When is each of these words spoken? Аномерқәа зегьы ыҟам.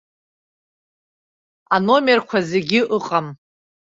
Аномерқәа 1.75 2.39
зегьы 2.49 2.81
ыҟам. 2.97 3.27